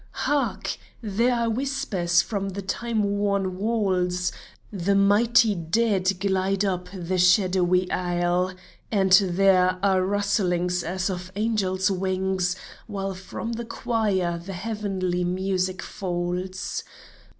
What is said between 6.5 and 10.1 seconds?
up the shadowy aisle; And there are